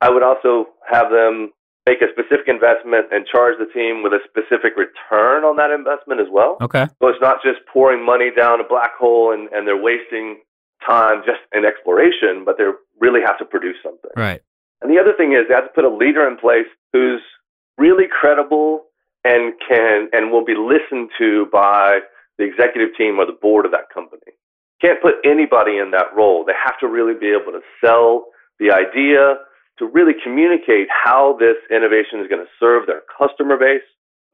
I 0.00 0.10
would 0.10 0.22
also 0.22 0.72
have 0.90 1.10
them 1.12 1.52
make 1.86 2.00
a 2.00 2.08
specific 2.10 2.48
investment 2.48 3.12
and 3.12 3.26
charge 3.28 3.54
the 3.60 3.68
team 3.70 4.02
with 4.02 4.12
a 4.12 4.20
specific 4.24 4.72
return 4.76 5.44
on 5.44 5.56
that 5.56 5.70
investment 5.70 6.20
as 6.20 6.28
well. 6.32 6.56
Okay. 6.60 6.88
So 6.98 7.08
it's 7.08 7.20
not 7.20 7.44
just 7.44 7.60
pouring 7.70 8.04
money 8.04 8.32
down 8.32 8.60
a 8.60 8.66
black 8.66 8.96
hole 8.98 9.32
and, 9.32 9.52
and 9.52 9.68
they're 9.68 9.80
wasting 9.80 10.40
time 10.84 11.22
just 11.24 11.40
in 11.52 11.64
exploration, 11.64 12.44
but 12.44 12.56
they 12.56 12.64
really 13.00 13.20
have 13.24 13.38
to 13.38 13.44
produce 13.44 13.76
something. 13.84 14.10
Right. 14.16 14.40
And 14.80 14.90
the 14.90 15.00
other 15.00 15.12
thing 15.16 15.32
is 15.32 15.48
they 15.48 15.54
have 15.54 15.68
to 15.68 15.76
put 15.76 15.84
a 15.84 15.92
leader 15.92 16.26
in 16.28 16.36
place 16.36 16.68
who's 16.92 17.22
really 17.78 18.04
credible 18.08 18.84
and 19.24 19.54
can 19.66 20.08
and 20.12 20.30
will 20.30 20.44
be 20.44 20.54
listened 20.54 21.10
to 21.18 21.46
by 21.52 22.00
the 22.38 22.44
executive 22.44 22.96
team 22.96 23.18
or 23.18 23.26
the 23.26 23.38
board 23.40 23.64
of 23.64 23.72
that 23.72 23.88
company. 23.92 24.32
Can't 24.80 25.00
put 25.00 25.14
anybody 25.24 25.78
in 25.78 25.92
that 25.92 26.14
role. 26.16 26.44
They 26.44 26.52
have 26.62 26.78
to 26.80 26.88
really 26.88 27.14
be 27.14 27.30
able 27.30 27.52
to 27.52 27.60
sell 27.82 28.26
the 28.58 28.70
idea, 28.70 29.36
to 29.78 29.86
really 29.86 30.12
communicate 30.22 30.88
how 30.90 31.36
this 31.38 31.56
innovation 31.70 32.20
is 32.20 32.28
going 32.28 32.44
to 32.44 32.50
serve 32.60 32.86
their 32.86 33.02
customer 33.16 33.56
base 33.56 33.86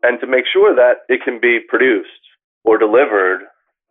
and 0.03 0.19
to 0.21 0.27
make 0.27 0.45
sure 0.51 0.75
that 0.75 1.05
it 1.09 1.21
can 1.25 1.41
be 1.41 1.61
produced 1.69 2.09
or 2.65 2.79
delivered 2.79 3.43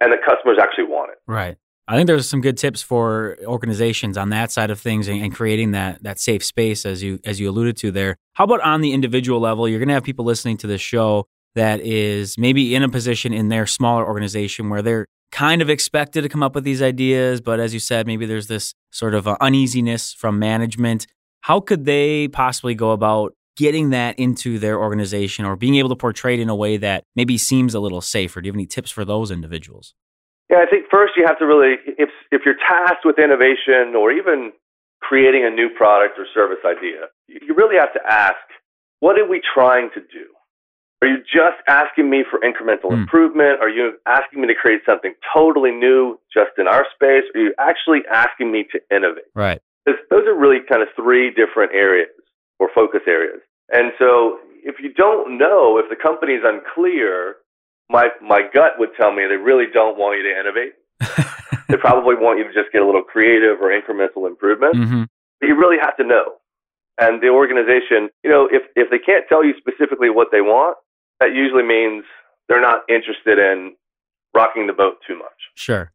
and 0.01 0.11
that 0.11 0.19
customers 0.25 0.57
actually 0.61 0.85
want 0.85 1.11
it. 1.11 1.17
Right. 1.27 1.57
I 1.89 1.95
think 1.95 2.05
there's 2.05 2.29
some 2.29 2.41
good 2.41 2.55
tips 2.55 2.83
for 2.83 3.35
organizations 3.45 4.15
on 4.15 4.29
that 4.29 4.51
side 4.51 4.69
of 4.69 4.79
things 4.79 5.07
and, 5.07 5.23
and, 5.23 5.33
creating 5.33 5.71
that 5.71 6.03
that 6.03 6.19
safe 6.19 6.45
space 6.45 6.85
as 6.85 7.01
you 7.01 7.19
as 7.25 7.39
you 7.39 7.49
alluded 7.49 7.77
to 7.77 7.89
there. 7.89 8.15
How 8.33 8.43
about 8.43 8.61
on 8.61 8.81
the 8.81 8.93
individual 8.93 9.39
level? 9.39 9.67
You're 9.67 9.79
going 9.79 9.87
to 9.87 9.95
have 9.95 10.03
people 10.03 10.23
listening 10.23 10.57
to 10.57 10.67
this 10.67 10.81
show 10.81 11.25
that 11.55 11.81
is 11.81 12.37
maybe 12.37 12.75
in 12.75 12.83
a 12.83 12.89
position 12.89 13.33
in 13.33 13.49
their 13.49 13.65
smaller 13.65 14.05
organization 14.05 14.69
where 14.69 14.83
they're 14.83 15.07
kind 15.31 15.63
of 15.63 15.69
expected 15.71 16.21
to 16.21 16.29
come 16.29 16.43
up 16.43 16.53
with 16.53 16.63
these 16.63 16.83
ideas, 16.83 17.41
but 17.41 17.59
as 17.59 17.73
you 17.73 17.79
said, 17.79 18.05
maybe 18.05 18.27
there's 18.27 18.47
this 18.47 18.75
sort 18.91 19.15
of 19.15 19.27
uneasiness 19.27 20.13
from 20.13 20.37
management. 20.37 21.07
How 21.41 21.59
could 21.59 21.85
they 21.85 22.27
possibly 22.27 22.75
go 22.75 22.91
about 22.91 23.33
getting 23.57 23.89
that 23.89 24.17
into 24.19 24.59
their 24.59 24.79
organization 24.79 25.43
or 25.43 25.55
being 25.55 25.75
able 25.75 25.89
to 25.89 25.95
portray 25.95 26.35
it 26.35 26.39
in 26.39 26.49
a 26.49 26.55
way 26.55 26.77
that 26.77 27.03
maybe 27.15 27.35
seems 27.35 27.73
a 27.73 27.79
little 27.79 28.01
safer? 28.01 28.41
Do 28.41 28.45
you 28.45 28.51
have 28.51 28.57
any 28.57 28.67
tips 28.67 28.91
for 28.91 29.03
those 29.03 29.31
individuals? 29.31 29.95
Yeah, 30.49 30.57
I 30.57 30.69
think 30.69 30.85
first 30.89 31.13
you 31.15 31.25
have 31.25 31.37
to 31.39 31.45
really, 31.45 31.75
if, 31.85 32.09
if 32.31 32.41
you're 32.45 32.57
tasked 32.57 33.05
with 33.05 33.19
innovation 33.19 33.95
or 33.95 34.11
even 34.11 34.51
creating 35.01 35.45
a 35.45 35.49
new 35.49 35.69
product 35.69 36.17
or 36.17 36.25
service 36.33 36.63
idea, 36.65 37.07
you 37.27 37.53
really 37.55 37.77
have 37.77 37.93
to 37.93 38.01
ask, 38.07 38.37
what 38.99 39.17
are 39.17 39.27
we 39.27 39.41
trying 39.53 39.89
to 39.93 40.01
do? 40.01 40.25
Are 41.01 41.07
you 41.07 41.17
just 41.19 41.61
asking 41.67 42.09
me 42.09 42.25
for 42.29 42.39
incremental 42.39 42.91
mm. 42.91 43.01
improvement? 43.01 43.61
Are 43.61 43.69
you 43.69 43.93
asking 44.05 44.41
me 44.41 44.47
to 44.47 44.55
create 44.55 44.81
something 44.85 45.13
totally 45.33 45.71
new 45.71 46.19
just 46.33 46.51
in 46.57 46.67
our 46.67 46.85
space? 46.93 47.23
Are 47.33 47.39
you 47.39 47.53
actually 47.57 48.01
asking 48.11 48.51
me 48.51 48.65
to 48.73 48.79
innovate? 48.93 49.31
Right 49.33 49.61
those 50.09 50.25
are 50.27 50.37
really 50.37 50.59
kind 50.67 50.81
of 50.81 50.89
three 50.95 51.31
different 51.31 51.73
areas 51.73 52.09
or 52.59 52.69
focus 52.73 53.01
areas. 53.07 53.41
And 53.71 53.91
so 53.97 54.39
if 54.63 54.75
you 54.81 54.93
don't 54.93 55.37
know, 55.37 55.77
if 55.77 55.89
the 55.89 55.95
company 55.95 56.33
is 56.33 56.43
unclear, 56.43 57.35
my, 57.89 58.09
my 58.21 58.41
gut 58.53 58.73
would 58.77 58.89
tell 58.95 59.11
me 59.11 59.25
they 59.27 59.35
really 59.35 59.65
don't 59.73 59.97
want 59.97 60.17
you 60.17 60.23
to 60.23 60.39
innovate. 60.39 60.73
they 61.67 61.77
probably 61.77 62.15
want 62.15 62.39
you 62.39 62.45
to 62.45 62.53
just 62.53 62.71
get 62.71 62.81
a 62.81 62.85
little 62.85 63.03
creative 63.03 63.61
or 63.61 63.69
incremental 63.69 64.27
improvement. 64.27 64.75
Mm-hmm. 64.75 65.03
But 65.39 65.47
you 65.47 65.55
really 65.55 65.77
have 65.81 65.97
to 65.97 66.03
know. 66.03 66.35
And 66.99 67.21
the 67.21 67.29
organization, 67.29 68.09
you 68.23 68.29
know, 68.29 68.47
if, 68.51 68.63
if 68.75 68.91
they 68.91 68.99
can't 68.99 69.25
tell 69.29 69.43
you 69.43 69.53
specifically 69.57 70.09
what 70.09 70.27
they 70.31 70.41
want, 70.41 70.77
that 71.19 71.33
usually 71.33 71.63
means 71.63 72.03
they're 72.47 72.61
not 72.61 72.81
interested 72.89 73.39
in 73.39 73.75
rocking 74.35 74.67
the 74.67 74.73
boat 74.73 74.97
too 75.07 75.17
much. 75.17 75.49
Sure. 75.55 75.91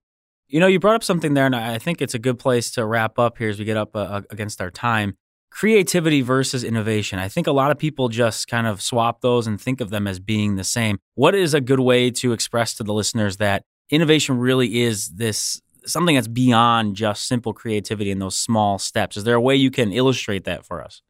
You 0.46 0.60
know, 0.60 0.66
you 0.66 0.78
brought 0.78 0.94
up 0.94 1.04
something 1.04 1.34
there, 1.34 1.46
and 1.46 1.56
I 1.56 1.78
think 1.78 2.00
it's 2.02 2.14
a 2.14 2.18
good 2.18 2.38
place 2.38 2.70
to 2.72 2.84
wrap 2.84 3.18
up 3.18 3.38
here 3.38 3.48
as 3.48 3.58
we 3.58 3.64
get 3.64 3.76
up 3.76 3.94
uh, 3.94 4.22
against 4.30 4.60
our 4.60 4.70
time. 4.70 5.16
Creativity 5.54 6.20
versus 6.20 6.64
innovation. 6.64 7.20
I 7.20 7.28
think 7.28 7.46
a 7.46 7.52
lot 7.52 7.70
of 7.70 7.78
people 7.78 8.08
just 8.08 8.49
kind 8.49 8.66
of 8.66 8.82
swap 8.82 9.20
those 9.20 9.46
and 9.46 9.61
think 9.61 9.80
of 9.80 9.90
them 9.90 10.08
as 10.08 10.18
being 10.18 10.56
the 10.56 10.64
same. 10.64 10.99
What 11.14 11.37
is 11.37 11.54
a 11.54 11.61
good 11.61 11.78
way 11.78 12.11
to 12.11 12.32
express 12.32 12.75
to 12.75 12.82
the 12.82 12.92
listeners 12.92 13.37
that 13.37 13.62
innovation 13.88 14.38
really 14.38 14.82
is 14.82 15.11
this 15.11 15.62
something 15.87 16.16
that's 16.16 16.26
beyond 16.26 16.96
just 16.96 17.28
simple 17.28 17.52
creativity 17.52 18.11
in 18.11 18.18
those 18.18 18.37
small 18.37 18.80
steps? 18.80 19.16
Is 19.16 19.23
there 19.23 19.37
a 19.37 19.40
way 19.40 19.54
you 19.54 19.70
can 19.70 19.92
illustrate 19.92 20.42
that 20.42 20.66
for 20.66 20.82
us? 20.82 21.02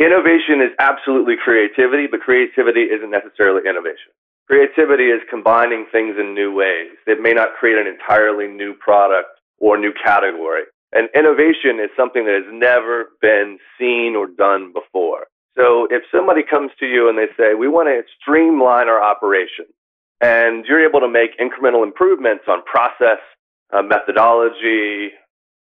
Innovation 0.00 0.60
is 0.60 0.74
absolutely 0.80 1.34
creativity, 1.36 2.08
but 2.10 2.22
creativity 2.22 2.90
isn't 2.90 3.10
necessarily 3.10 3.62
innovation. 3.70 4.10
Creativity 4.48 5.10
is 5.10 5.20
combining 5.30 5.86
things 5.92 6.16
in 6.18 6.34
new 6.34 6.52
ways 6.52 6.90
that 7.06 7.20
may 7.22 7.32
not 7.32 7.54
create 7.54 7.78
an 7.78 7.86
entirely 7.86 8.48
new 8.48 8.74
product 8.74 9.28
or 9.58 9.78
new 9.78 9.92
category. 10.04 10.62
And 10.92 11.08
innovation 11.14 11.80
is 11.80 11.90
something 11.96 12.26
that 12.26 12.34
has 12.34 12.52
never 12.52 13.10
been 13.20 13.58
seen 13.78 14.14
or 14.14 14.26
done 14.26 14.72
before. 14.72 15.26
So 15.56 15.86
if 15.90 16.02
somebody 16.14 16.42
comes 16.42 16.70
to 16.80 16.86
you 16.86 17.08
and 17.08 17.16
they 17.16 17.28
say, 17.36 17.54
we 17.54 17.68
want 17.68 17.88
to 17.88 18.02
streamline 18.20 18.88
our 18.88 19.02
operation, 19.02 19.66
and 20.20 20.64
you're 20.66 20.86
able 20.86 21.00
to 21.00 21.08
make 21.08 21.38
incremental 21.38 21.82
improvements 21.82 22.44
on 22.46 22.62
process, 22.64 23.18
uh, 23.72 23.82
methodology, 23.82 25.10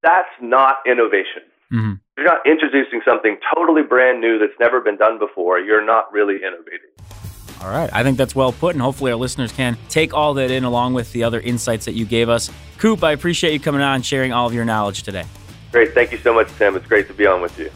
that's 0.01 0.29
not 0.41 0.77
innovation. 0.85 1.43
Mm-hmm. 1.71 1.93
You're 2.17 2.25
not 2.25 2.45
introducing 2.45 3.01
something 3.05 3.37
totally 3.53 3.83
brand 3.83 4.21
new 4.21 4.39
that's 4.39 4.57
never 4.59 4.81
been 4.81 4.97
done 4.97 5.19
before. 5.19 5.59
You're 5.59 5.85
not 5.85 6.11
really 6.11 6.37
innovating. 6.37 7.18
All 7.61 7.69
right. 7.69 7.89
I 7.91 8.03
think 8.03 8.17
that's 8.17 8.35
well 8.35 8.53
put, 8.53 8.75
and 8.75 8.81
hopefully 8.81 9.11
our 9.11 9.17
listeners 9.17 9.51
can 9.51 9.77
take 9.89 10.13
all 10.13 10.33
that 10.35 10.51
in 10.51 10.63
along 10.63 10.93
with 10.93 11.11
the 11.11 11.23
other 11.23 11.39
insights 11.39 11.85
that 11.85 11.93
you 11.93 12.05
gave 12.05 12.29
us. 12.29 12.49
Coop, 12.77 13.03
I 13.03 13.11
appreciate 13.11 13.53
you 13.53 13.59
coming 13.59 13.81
on 13.81 13.95
and 13.95 14.05
sharing 14.05 14.31
all 14.31 14.47
of 14.47 14.53
your 14.53 14.65
knowledge 14.65 15.03
today. 15.03 15.25
Great. 15.71 15.93
Thank 15.93 16.11
you 16.11 16.17
so 16.17 16.33
much, 16.33 16.47
Tim. 16.57 16.75
It's 16.75 16.87
great 16.87 17.07
to 17.07 17.13
be 17.13 17.27
on 17.27 17.41
with 17.41 17.57
you. 17.59 17.69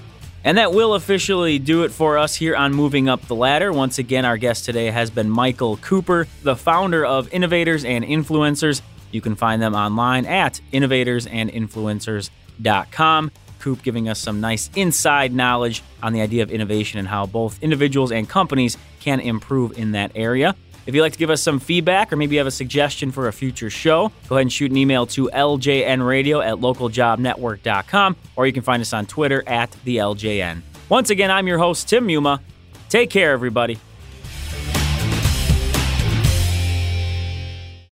And 0.46 0.58
that 0.58 0.74
will 0.74 0.96
officially 0.96 1.60
do 1.60 1.84
it 1.84 1.92
for 1.92 2.18
us 2.18 2.36
here 2.36 2.56
on 2.56 2.74
Moving 2.74 3.08
Up 3.08 3.22
the 3.28 3.36
Ladder. 3.36 3.72
Once 3.72 3.98
again, 3.98 4.26
our 4.26 4.38
guest 4.38 4.66
today 4.66 4.88
has 4.88 5.10
been 5.10 5.30
Michael 5.30 5.78
Cooper, 5.78 6.28
the 6.42 6.56
founder 6.56 7.06
of 7.06 7.32
Innovators 7.34 7.86
and 7.86 8.04
Influencers. 8.04 8.82
You 9.12 9.22
can 9.22 9.36
find 9.36 9.62
them 9.62 9.76
online 9.76 10.26
at 10.26 10.60
innovatorsandinfluencers.com. 10.74 13.32
Coop 13.64 13.82
giving 13.82 14.10
us 14.10 14.20
some 14.20 14.42
nice 14.42 14.70
inside 14.76 15.34
knowledge 15.34 15.82
on 16.02 16.12
the 16.12 16.20
idea 16.20 16.44
of 16.44 16.52
innovation 16.52 17.00
and 17.00 17.08
how 17.08 17.26
both 17.26 17.64
individuals 17.64 18.12
and 18.12 18.28
companies 18.28 18.78
can 19.00 19.22
improve 19.22 19.78
in 19.78 19.94
that 19.94 20.12
area. 20.16 20.54
If 20.86 20.94
you'd 20.94 21.02
like 21.02 21.14
to 21.14 21.20
give 21.20 21.30
us 21.30 21.42
some 21.42 21.62
feedback 21.62 22.12
or 22.12 22.18
maybe 22.18 22.36
you 22.36 22.40
have 22.40 22.48
a 22.48 22.52
suggestion 22.52 23.10
for 23.14 23.30
a 23.30 23.32
future 23.32 23.70
show, 23.70 24.12
go 24.28 24.36
ahead 24.36 24.42
and 24.42 24.52
shoot 24.52 24.70
an 24.70 24.76
email 24.76 25.06
to 25.08 25.30
ljnradio 25.34 26.46
at 26.46 26.56
localjobnetwork.com 26.56 28.18
or 28.36 28.48
you 28.48 28.52
can 28.52 28.64
find 28.64 28.82
us 28.82 28.92
on 28.92 29.06
Twitter 29.06 29.48
at 29.48 29.72
the 29.86 29.96
LJN. 29.96 30.62
Once 30.90 31.10
again, 31.10 31.32
I'm 31.32 31.48
your 31.48 31.58
host, 31.58 31.88
Tim 31.88 32.06
Muma. 32.06 32.42
Take 32.90 33.10
care, 33.10 33.32
everybody. 33.32 33.80